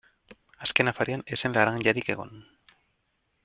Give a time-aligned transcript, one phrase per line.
[0.67, 2.35] Azken afarian ez zen laranjarik egon.